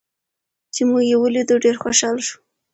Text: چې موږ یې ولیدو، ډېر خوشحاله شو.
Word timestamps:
چې 0.73 0.81
موږ 0.89 1.03
یې 1.09 1.17
ولیدو، 1.19 1.55
ډېر 1.63 1.75
خوشحاله 1.83 2.21
شو. 2.27 2.37